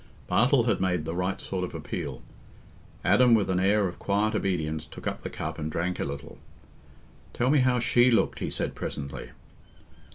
Bartle 0.25 0.63
had 0.63 0.81
made 0.81 1.05
the 1.05 1.13
right 1.13 1.39
sort 1.39 1.63
of 1.63 1.75
appeal. 1.75 2.23
Adam, 3.05 3.35
with 3.35 3.51
an 3.51 3.59
air 3.59 3.87
of 3.87 3.99
quiet 3.99 4.33
obedience, 4.33 4.87
took 4.87 5.05
up 5.05 5.21
the 5.21 5.29
cup 5.29 5.59
and 5.59 5.71
drank 5.71 5.99
a 5.99 6.03
little. 6.05 6.39
"Tell 7.35 7.51
me 7.51 7.59
how 7.59 7.79
she 7.79 8.09
looked," 8.09 8.39
he 8.39 8.49
said 8.49 8.73
presently. 8.73 9.29